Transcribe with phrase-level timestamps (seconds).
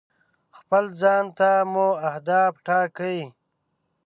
[0.57, 3.19] خپل ځان ته مو اهداف ټاکئ.